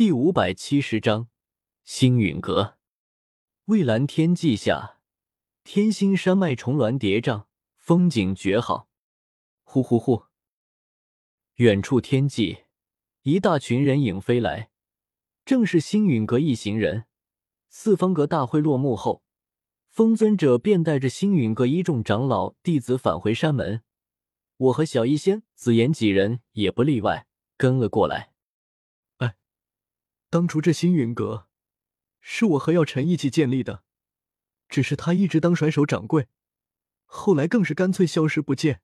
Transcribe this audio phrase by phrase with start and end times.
[0.00, 1.28] 第五百七十章
[1.84, 2.78] 星陨阁。
[3.66, 4.98] 蔚蓝天际下，
[5.62, 7.44] 天星山脉重峦叠嶂，
[7.76, 8.88] 风景绝好。
[9.62, 10.24] 呼呼呼！
[11.56, 12.60] 远处天际，
[13.24, 14.70] 一大群人影飞来，
[15.44, 17.04] 正是星陨阁一行人。
[17.68, 19.22] 四方阁大会落幕后，
[19.90, 23.82] 风尊者便带着星陨阁一众长老弟子返回山门。
[24.56, 27.26] 我和小医仙、紫妍几人也不例外，
[27.58, 28.29] 跟了过来。
[30.30, 31.48] 当初这星云阁
[32.20, 33.82] 是我和耀尘一起建立的，
[34.68, 36.28] 只是他一直当甩手掌柜，
[37.04, 38.80] 后来更是干脆消失不见。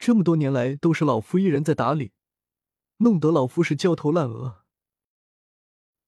[0.00, 2.10] 这么多年来都是老夫一人在打理，
[2.96, 4.64] 弄得老夫是焦头烂额。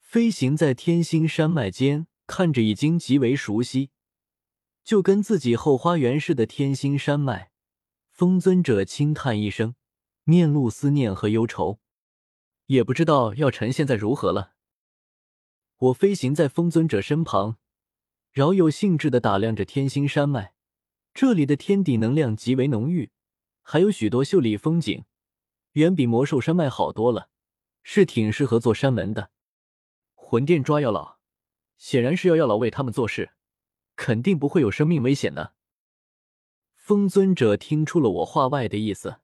[0.00, 3.90] 飞行在天星山脉间，看着已经极为熟悉，
[4.82, 7.52] 就跟自己后花园似的天星山脉，
[8.10, 9.76] 风尊者轻叹一声，
[10.24, 11.78] 面露思念和忧愁。
[12.66, 14.54] 也不知道药尘现在如何了。
[15.76, 17.58] 我飞行在风尊者身旁，
[18.30, 20.54] 饶有兴致的打量着天星山脉。
[21.12, 23.10] 这里的天地能量极为浓郁，
[23.62, 25.04] 还有许多秀丽风景，
[25.72, 27.28] 远比魔兽山脉好多了，
[27.82, 29.30] 是挺适合做山门的。
[30.14, 31.18] 魂殿抓药老，
[31.76, 33.32] 显然是要药老为他们做事，
[33.94, 35.54] 肯定不会有生命危险的。
[36.74, 39.20] 风尊者听出了我话外的意思，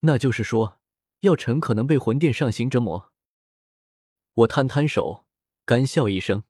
[0.00, 0.77] 那就是说。
[1.20, 3.12] 药尘可能被魂殿上行折磨，
[4.34, 5.26] 我摊摊手，
[5.64, 6.44] 干笑一声，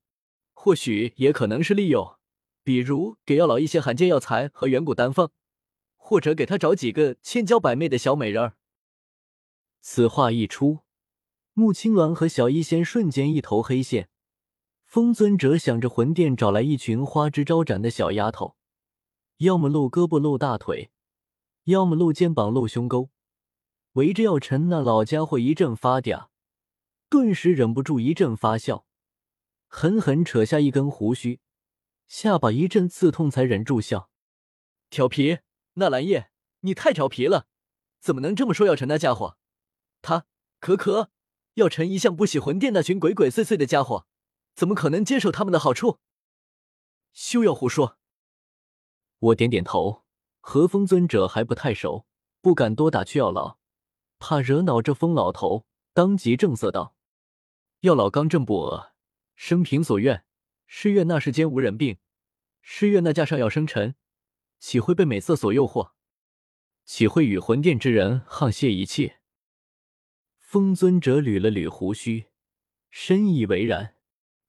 [0.52, 2.18] 或许也可能是利诱，
[2.62, 5.30] 比如给药老一些罕见药材和远古丹方，
[5.96, 8.56] 或者给他找几个千娇百媚的小美人儿。
[9.80, 10.80] 此话一出，
[11.54, 14.10] 穆青鸾和小医仙瞬间一头黑线。
[14.84, 18.56] 风尊者想着魂殿找来一群花枝招展的小丫头，
[19.38, 20.90] 要么露胳膊露大腿，
[21.64, 23.08] 要么露肩膀露胸沟。
[23.98, 26.28] 围着药尘那老家伙一阵发嗲，
[27.08, 28.86] 顿时忍不住一阵发笑，
[29.66, 31.40] 狠狠扯下一根胡须，
[32.06, 34.08] 下巴一阵刺痛，才忍住笑。
[34.88, 35.38] 调皮，
[35.74, 36.30] 纳兰叶，
[36.60, 37.48] 你太调皮了，
[37.98, 39.36] 怎么能这么说药尘那家伙？
[40.00, 40.26] 他
[40.60, 41.10] 可可，
[41.54, 44.06] 药尘一向不喜魂殿那群鬼鬼祟祟的家伙，
[44.54, 45.98] 怎么可能接受他们的好处？
[47.12, 47.98] 休要胡说！
[49.18, 50.04] 我点点头，
[50.38, 52.06] 和风尊者还不太熟，
[52.40, 53.57] 不敢多打趣药老。
[54.18, 56.96] 怕惹恼这疯老头，当即正色道
[57.80, 58.92] ：“药老刚正不阿，
[59.36, 60.24] 生平所愿，
[60.66, 61.98] 是愿那世间无人病，
[62.60, 63.94] 是愿那架上药生尘，
[64.58, 65.92] 岂会被美色所诱惑？
[66.84, 69.14] 岂会与魂殿之人沆瀣一气？”
[70.38, 72.26] 风尊者捋了捋胡须，
[72.90, 73.96] 深以为然：“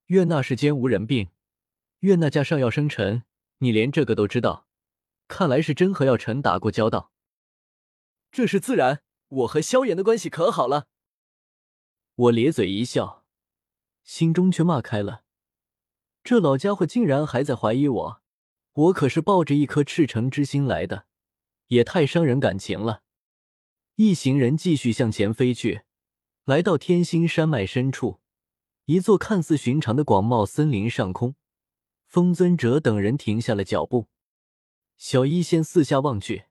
[0.08, 1.30] 愿那世间无人病，
[2.00, 3.24] 愿那架上药生尘。
[3.60, 4.68] 你连这个都知道，
[5.28, 7.12] 看来是真和药尘打过交道。
[8.32, 10.88] 这是自然。”我和萧炎的关系可好了？
[12.16, 13.24] 我咧嘴一笑，
[14.04, 15.24] 心中却骂开了：
[16.24, 18.22] 这老家伙竟然还在怀疑我！
[18.74, 21.06] 我可是抱着一颗赤诚之心来的，
[21.68, 23.04] 也太伤人感情了。
[23.96, 25.82] 一行人继续向前飞去，
[26.46, 28.22] 来到天星山脉深处，
[28.86, 31.36] 一座看似寻常的广袤森林上空，
[32.08, 34.08] 风尊者等人停下了脚步。
[34.98, 36.46] 小医仙四下望去，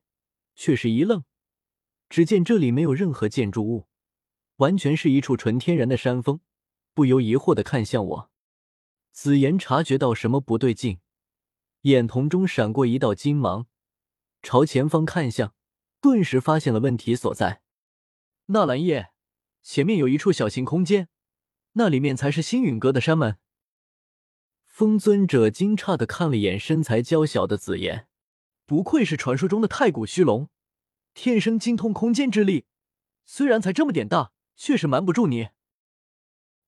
[0.55, 1.23] 却是一愣。
[2.09, 3.87] 只见这里没有任何建筑物，
[4.57, 6.41] 完全是一处纯天然的山峰，
[6.93, 8.31] 不由疑惑的看向我。
[9.11, 10.99] 紫妍察觉到什么不对劲，
[11.81, 13.67] 眼瞳中闪过一道金芒，
[14.41, 15.53] 朝前方看向，
[16.01, 17.61] 顿时发现了问题所在。
[18.47, 19.11] 纳兰叶，
[19.61, 21.09] 前面有一处小型空间，
[21.73, 23.37] 那里面才是星陨阁的山门。
[24.65, 28.07] 风尊者惊诧的看了眼身材娇小的紫妍，
[28.65, 30.49] 不愧是传说中的太古虚龙。
[31.21, 32.63] 天生精通空间之力，
[33.25, 35.49] 虽然才这么点大，却是瞒不住你。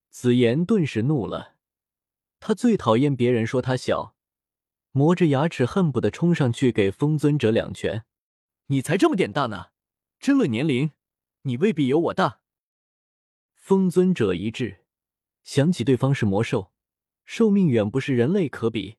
[0.10, 1.56] 紫妍顿时怒了，
[2.42, 4.14] 他最讨厌别人说他小，
[4.92, 8.04] 磨着牙齿恨不得冲上去给风尊者两拳。
[8.66, 9.68] 你才这么点大呢，
[10.20, 10.92] 争论年龄，
[11.44, 12.42] 你未必有我大。
[13.56, 14.84] 风尊者一滞，
[15.46, 16.74] 想起对方是魔兽，
[17.24, 18.98] 寿命远不是人类可比，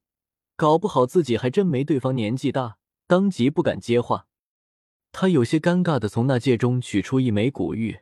[0.56, 4.28] 搞不好自己还真没对方年纪大，当即不敢接话。
[5.12, 8.00] 他有些尴尬的从那戒中取出一枚古玉，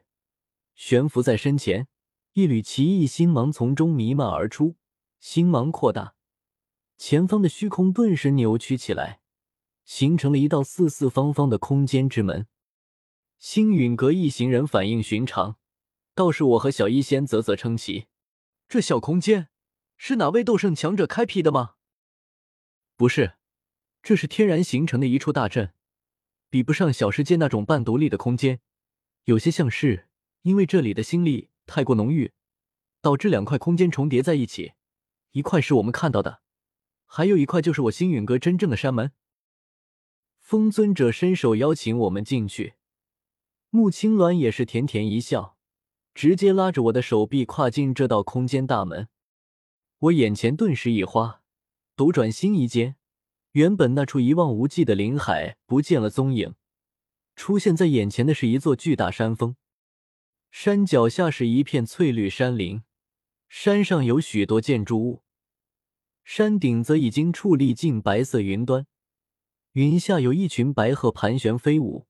[0.77, 1.89] 悬浮在身前，
[2.35, 4.77] 一缕奇异星芒从中弥漫而出，
[5.19, 6.15] 星芒扩大，
[6.97, 9.21] 前方的虚空顿时扭曲起来，
[9.85, 12.47] 形成了一道四四方方的空间之门。
[13.39, 15.57] 星陨阁一行人反应寻常，
[16.15, 18.07] 倒是我和小医仙啧啧称奇：
[18.69, 19.49] 这小空间
[19.97, 21.75] 是哪位斗圣强者开辟的吗？
[22.97, 23.35] 不是，
[24.01, 25.75] 这是天然形成的一处大阵。
[26.51, 28.61] 比不上小世界那种半独立的空间，
[29.25, 30.09] 有些像是
[30.43, 32.33] 因为这里的心力太过浓郁，
[33.01, 34.73] 导致两块空间重叠在一起，
[35.31, 36.43] 一块是我们看到的，
[37.07, 39.13] 还有一块就是我星陨阁真正的山门。
[40.41, 42.75] 风尊者伸手邀请我们进去，
[43.69, 45.57] 穆青鸾也是甜甜一笑，
[46.13, 49.09] 直接拉着我的手臂跨进这道空间大门。
[49.99, 51.43] 我眼前顿时一花，
[51.95, 52.97] 斗转星移间，
[53.53, 56.55] 原本那处一望无际的林海不见了踪影，
[57.35, 59.57] 出现在眼前的是一座巨大山峰，
[60.51, 62.83] 山脚下是一片翠绿山林，
[63.49, 65.23] 山上有许多建筑物，
[66.23, 68.87] 山顶则已经矗立进白色云端，
[69.73, 72.07] 云下有一群白鹤盘旋飞舞，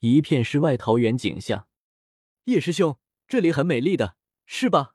[0.00, 1.66] 一片世外桃源景象。
[2.44, 4.94] 叶师兄，这里很美丽的，是吧？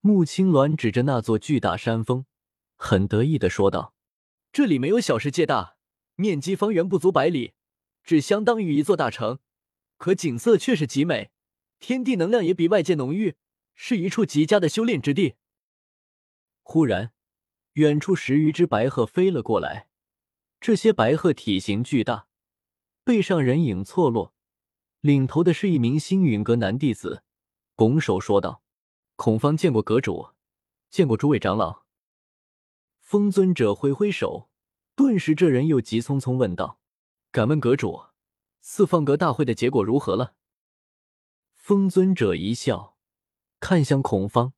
[0.00, 2.24] 穆青鸾指着那座巨大山峰，
[2.76, 3.94] 很得意的说道
[4.52, 5.76] ：“这里没有小世界大，
[6.16, 7.54] 面积方圆不足百里，
[8.02, 9.38] 只相当于一座大城，
[9.96, 11.30] 可景色却是极美，
[11.78, 13.36] 天地能量也比外界浓郁，
[13.74, 15.36] 是一处极佳的修炼之地。”
[16.62, 17.12] 忽然，
[17.74, 19.88] 远处十余只白鹤飞了过来，
[20.60, 22.26] 这些白鹤体型巨大，
[23.04, 24.34] 背上人影错落，
[25.00, 27.22] 领头的是一名星陨阁男弟子，
[27.76, 28.62] 拱手说道。
[29.14, 30.30] 孔方见过阁主，
[30.88, 31.84] 见过诸位长老。
[33.10, 34.48] 风尊者挥挥手，
[34.94, 36.78] 顿时这人又急匆匆问道
[37.32, 38.04] ：“敢问阁主，
[38.60, 40.36] 四方阁大会的结果如何了？”
[41.58, 42.96] 风尊者一笑，
[43.58, 44.52] 看向孔方，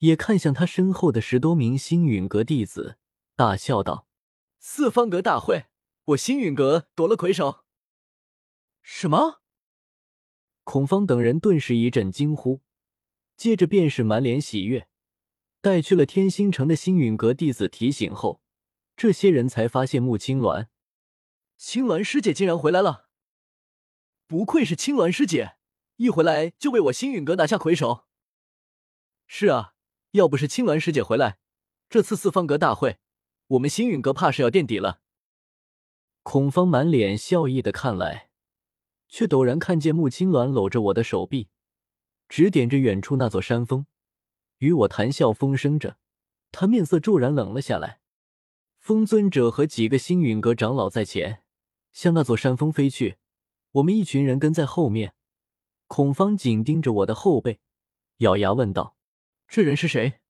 [0.00, 2.98] 也看向他身后的十多名星陨阁弟子，
[3.34, 4.06] 大笑道
[4.60, 5.64] ：“四方阁大会，
[6.04, 7.64] 我星陨阁夺了魁首。”
[8.84, 9.40] 什么？
[10.64, 12.60] 孔方等人顿时一阵惊呼。
[13.38, 14.86] 接着便是满脸喜悦，
[15.60, 18.40] 带去了天星城的星陨阁弟子提醒后，
[18.96, 20.68] 这些人才发现穆青鸾，
[21.56, 23.08] 青鸾师姐竟然回来了！
[24.26, 25.56] 不愧是青鸾师姐，
[25.96, 28.06] 一回来就为我星陨阁拿下魁首。
[29.26, 29.74] 是啊，
[30.12, 31.38] 要不是青鸾师姐回来，
[31.90, 32.98] 这次四方阁大会，
[33.48, 35.02] 我们星陨阁怕是要垫底了。
[36.22, 38.30] 孔方满脸笑意的看来，
[39.08, 41.48] 却陡然看见穆青鸾搂着我的手臂。
[42.28, 43.86] 指点着远处那座山峰，
[44.60, 45.98] 与我谈笑风生着。
[46.50, 48.00] 他面色骤然冷了下来。
[48.78, 51.42] 风尊者和几个星陨阁长老在前，
[51.92, 53.18] 向那座山峰飞去。
[53.72, 55.14] 我们一群人跟在后面。
[55.86, 57.60] 孔方紧盯着我的后背，
[58.18, 58.96] 咬牙问道
[59.46, 60.20] ：“这人是谁？”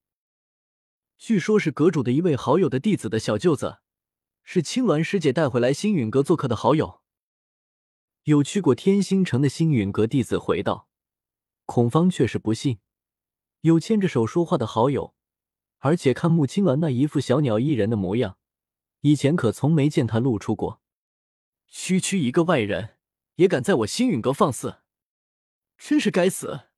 [1.16, 3.78] 据说，是阁主的一位好友的弟子的小舅子，
[4.42, 7.00] 是青鸾师姐带回来星陨阁做客的好友。
[8.24, 10.88] 有去过天星城的星陨阁弟子回道。
[11.66, 12.78] 孔方却是不信，
[13.62, 15.14] 有牵着手说话的好友，
[15.78, 18.38] 而且看穆青鸾那一副小鸟依人的模样，
[19.00, 20.80] 以前可从没见她露出过。
[21.66, 22.96] 区区一个外人，
[23.36, 24.78] 也敢在我星陨阁放肆，
[25.76, 26.69] 真是该死！